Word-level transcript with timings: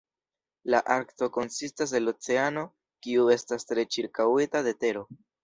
La 0.73 0.77
Arkto 0.93 1.27
konsistas 1.35 1.93
el 1.99 2.13
oceano 2.13 2.65
kiu 3.09 3.27
estas 3.37 3.69
tre 3.73 3.85
ĉirkaŭita 3.93 4.65
de 4.71 4.77
tero. 4.83 5.07